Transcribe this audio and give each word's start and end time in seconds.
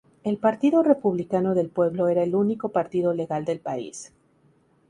El 0.23 0.39
Partido 0.39 0.81
Republicano 0.81 1.53
del 1.53 1.69
Pueblo 1.69 2.07
era 2.07 2.23
el 2.23 2.33
único 2.33 2.69
partido 2.69 3.13
legal 3.13 3.45
del 3.45 3.59
país. 3.59 4.11